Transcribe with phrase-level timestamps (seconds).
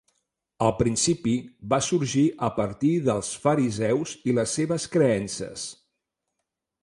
[0.67, 1.33] Al principi,
[1.73, 5.69] va sorgir a partir dels fariseus i les seves creences.